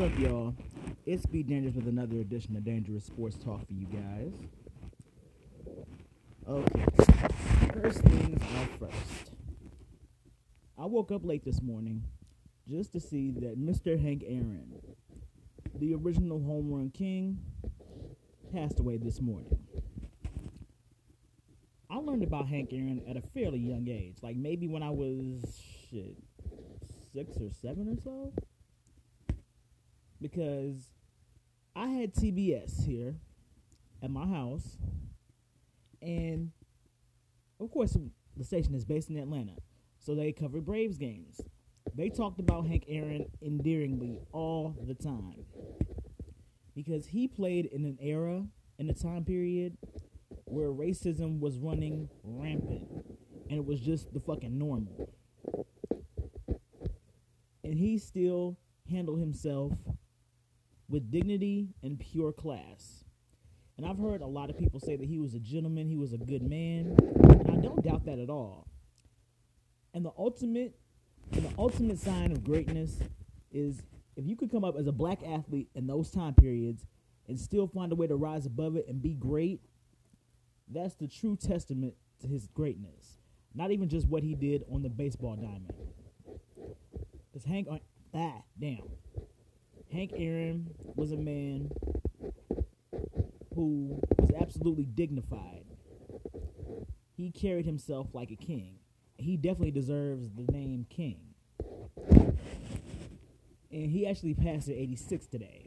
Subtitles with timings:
[0.00, 0.54] up, y'all?
[1.04, 4.32] It's Be Dangerous with another edition of Dangerous Sports Talk for you guys.
[6.48, 6.86] Okay,
[7.74, 9.32] first things out first.
[10.78, 12.02] I woke up late this morning
[12.66, 14.00] just to see that Mr.
[14.00, 14.72] Hank Aaron,
[15.74, 17.36] the original home run king,
[18.54, 19.58] passed away this morning.
[21.90, 25.60] I learned about Hank Aaron at a fairly young age, like maybe when I was
[25.90, 26.16] shit
[27.12, 28.32] six or seven or so,
[30.20, 30.90] because
[31.74, 33.14] I had TBS here
[34.02, 34.78] at my house,
[36.02, 36.50] and
[37.60, 37.96] of course
[38.36, 39.56] the station is based in Atlanta,
[39.98, 41.40] so they covered Braves games.
[41.94, 45.44] They talked about Hank Aaron endearingly all the time
[46.74, 48.44] because he played in an era
[48.78, 49.76] in a time period
[50.44, 52.88] where racism was running rampant
[53.48, 55.12] and it was just the fucking normal.
[57.64, 58.56] And he still
[58.88, 59.72] handled himself
[60.90, 63.04] with dignity and pure class.
[63.76, 66.12] And I've heard a lot of people say that he was a gentleman, he was
[66.12, 66.96] a good man.
[66.98, 68.66] And I don't doubt that at all.
[69.94, 70.74] And the ultimate
[71.32, 72.98] and the ultimate sign of greatness
[73.52, 73.82] is
[74.16, 76.86] if you could come up as a black athlete in those time periods
[77.28, 79.60] and still find a way to rise above it and be great,
[80.68, 83.18] that's the true testament to his greatness.
[83.54, 85.72] Not even just what he did on the baseball diamond.
[87.32, 87.68] Because Hank,
[88.14, 88.82] ah, damn.
[89.92, 91.70] Hank Aaron was a man
[93.54, 95.64] who was absolutely dignified.
[97.16, 98.78] He carried himself like a king.
[99.16, 101.20] He definitely deserves the name king.
[103.72, 105.66] And he actually passed at 86 today.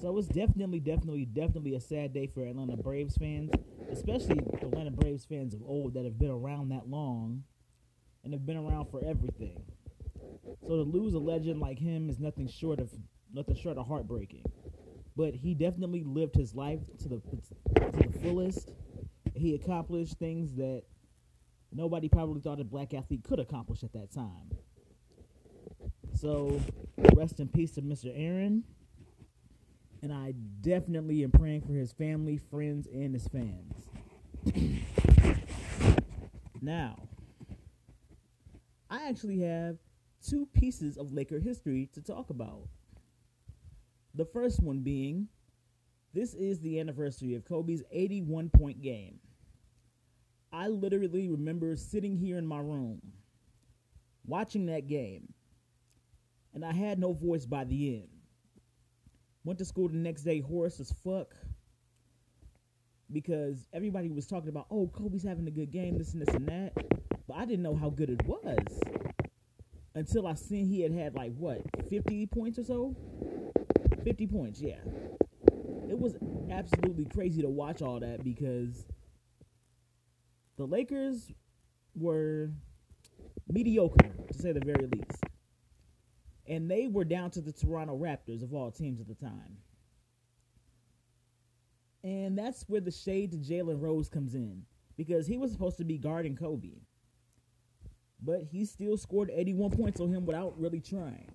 [0.00, 3.50] So it's definitely, definitely, definitely a sad day for Atlanta Braves fans,
[3.90, 7.44] especially Atlanta Braves fans of old that have been around that long
[8.24, 9.62] and have been around for everything.
[10.44, 12.90] So to lose a legend like him is nothing short of
[13.32, 14.44] nothing short of heartbreaking.
[15.16, 18.70] But he definitely lived his life to the to the fullest.
[19.34, 20.82] He accomplished things that
[21.72, 24.50] nobody probably thought a black athlete could accomplish at that time.
[26.14, 26.60] So
[27.14, 28.12] rest in peace to Mr.
[28.14, 28.64] Aaron
[30.02, 33.86] and I definitely am praying for his family, friends, and his fans.
[36.60, 36.96] now,
[38.90, 39.76] I actually have
[40.28, 42.68] two pieces of Laker history to talk about.
[44.14, 45.28] The first one being
[46.14, 49.18] this is the anniversary of Kobe's 81 point game.
[50.52, 53.00] I literally remember sitting here in my room
[54.26, 55.32] watching that game,
[56.52, 58.08] and I had no voice by the end.
[59.44, 61.34] Went to school the next day, hoarse as fuck.
[63.10, 66.46] Because everybody was talking about, oh, Kobe's having a good game, this and this and
[66.48, 66.72] that.
[67.26, 69.01] But I didn't know how good it was
[69.94, 72.96] until I seen he had had like what, 50 points or so?
[74.04, 74.78] 50 points, yeah.
[75.88, 76.16] It was
[76.50, 78.86] absolutely crazy to watch all that because
[80.56, 81.30] the Lakers
[81.94, 82.50] were
[83.48, 85.22] mediocre, to say the very least
[86.46, 89.58] and they were down to the Toronto Raptors of all teams at the time.
[92.04, 94.62] And that's where the shade to Jalen Rose comes in
[94.96, 96.80] because he was supposed to be guarding Kobe.
[98.24, 101.30] But he still scored 81 points on him without really trying.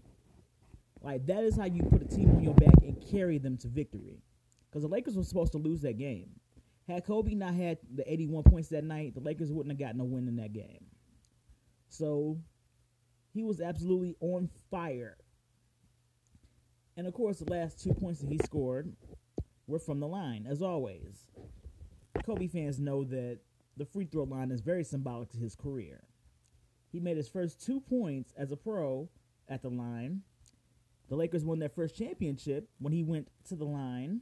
[1.01, 3.67] Like, that is how you put a team on your back and carry them to
[3.67, 4.21] victory.
[4.69, 6.29] Because the Lakers were supposed to lose that game.
[6.87, 10.05] Had Kobe not had the 81 points that night, the Lakers wouldn't have gotten a
[10.05, 10.85] win in that game.
[11.89, 12.37] So
[13.33, 15.17] he was absolutely on fire.
[16.95, 18.93] And of course, the last two points that he scored
[19.67, 21.27] were from the line, as always.
[22.23, 23.39] Kobe fans know that
[23.75, 26.01] the free throw line is very symbolic to his career.
[26.91, 29.09] He made his first two points as a pro
[29.47, 30.21] at the line.
[31.09, 34.21] The Lakers won their first championship when he went to the line.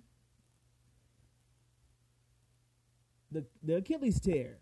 [3.31, 4.59] The the Achilles tear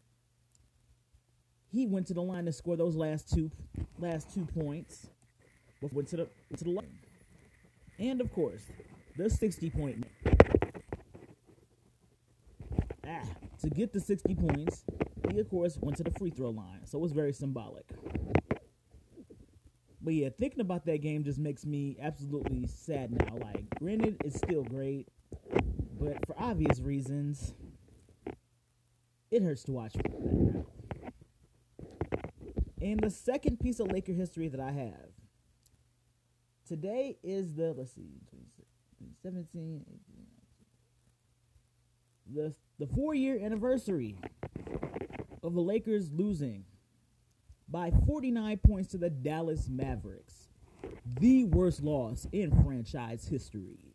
[1.74, 3.50] he went to the line to score those last two
[3.98, 5.08] last two points.
[5.92, 6.28] Went to the
[6.58, 7.00] to the line.
[8.00, 8.62] And of course,
[9.18, 10.06] the 60 point
[13.08, 13.24] ah,
[13.62, 14.86] to get the 60 points,
[15.32, 16.86] he of course went to the free throw line.
[16.86, 17.86] So it was very symbolic.
[20.02, 23.38] But yeah, thinking about that game just makes me absolutely sad now.
[23.38, 25.08] Like, granted, it's still great,
[25.98, 27.54] but for obvious reasons,
[29.32, 29.96] it hurts to watch.
[32.82, 35.14] And the second piece of Laker history that I have
[36.68, 38.20] today is the let's see
[39.22, 40.26] 17 18,
[42.36, 44.18] the the 4 year anniversary
[45.44, 46.64] of the Lakers losing
[47.68, 50.50] by 49 points to the Dallas Mavericks
[51.20, 53.94] the worst loss in franchise history.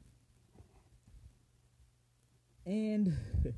[2.67, 3.15] And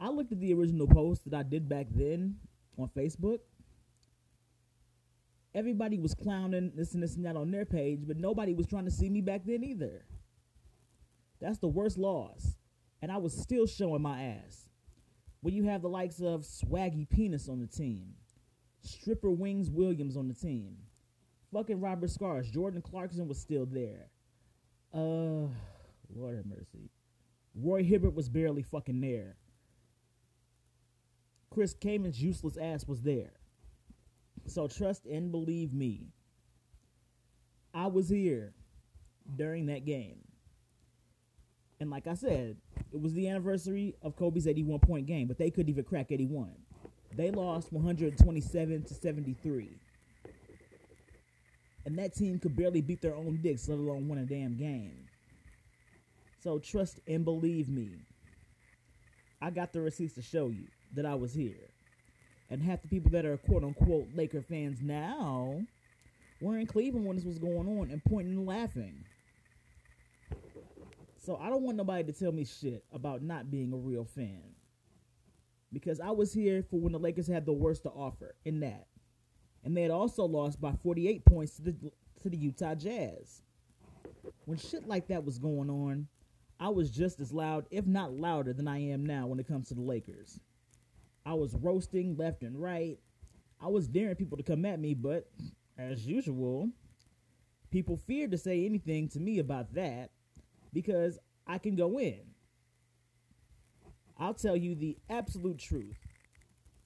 [0.00, 2.36] I looked at the original post that I did back then
[2.78, 3.40] on Facebook.
[5.54, 8.84] Everybody was clowning this and this and that on their page, but nobody was trying
[8.84, 10.04] to see me back then either.
[11.40, 12.56] That's the worst loss.
[13.00, 14.67] And I was still showing my ass.
[15.40, 18.14] When you have the likes of Swaggy Penis on the team,
[18.82, 20.76] Stripper Wings Williams on the team,
[21.52, 24.10] fucking Robert Scars, Jordan Clarkson was still there.
[24.92, 25.48] Uh,
[26.14, 26.90] Lord have mercy.
[27.54, 29.36] Roy Hibbert was barely fucking there.
[31.50, 33.32] Chris Kaman's useless ass was there.
[34.46, 36.12] So trust and believe me.
[37.74, 38.54] I was here
[39.36, 40.27] during that game.
[41.80, 42.56] And like I said,
[42.92, 46.50] it was the anniversary of Kobe's 81 point game, but they couldn't even crack 81.
[47.16, 49.70] They lost 127 to 73.
[51.86, 55.06] And that team could barely beat their own dicks, let alone win a damn game.
[56.42, 57.90] So trust and believe me.
[59.40, 61.70] I got the receipts to show you that I was here.
[62.50, 65.60] And half the people that are quote unquote Laker fans now
[66.40, 69.04] were in Cleveland when this was going on and pointing and laughing.
[71.28, 74.44] So I don't want nobody to tell me shit about not being a real fan.
[75.70, 78.86] Because I was here for when the Lakers had the worst to offer in that.
[79.62, 81.92] And they had also lost by 48 points to the
[82.22, 83.42] to the Utah Jazz.
[84.46, 86.08] When shit like that was going on,
[86.58, 89.68] I was just as loud, if not louder, than I am now when it comes
[89.68, 90.40] to the Lakers.
[91.26, 92.98] I was roasting left and right.
[93.60, 95.28] I was daring people to come at me, but
[95.76, 96.70] as usual,
[97.70, 100.12] people feared to say anything to me about that
[100.72, 102.20] because I can go in.
[104.18, 105.96] I'll tell you the absolute truth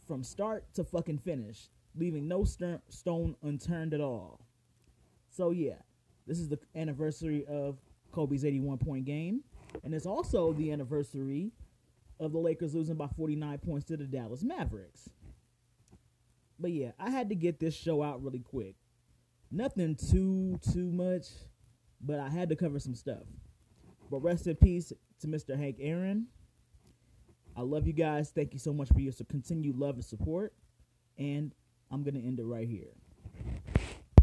[0.06, 4.40] from start to fucking finish, leaving no st- stone unturned at all.
[5.30, 5.76] So, yeah,
[6.26, 7.78] this is the anniversary of
[8.12, 9.40] Kobe's 81 point game,
[9.82, 11.52] and it's also the anniversary
[12.20, 15.08] of the Lakers losing by 49 points to the Dallas Mavericks.
[16.58, 18.76] But yeah, I had to get this show out really quick.
[19.50, 21.26] Nothing too too much,
[22.00, 23.24] but I had to cover some stuff.
[24.12, 25.58] But rest in peace to Mr.
[25.58, 26.26] Hank Aaron.
[27.56, 28.30] I love you guys.
[28.30, 30.52] Thank you so much for your continued love and support.
[31.16, 31.54] And
[31.90, 32.92] I'm going to end it right here.